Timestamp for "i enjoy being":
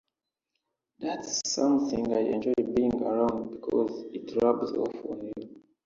2.11-3.03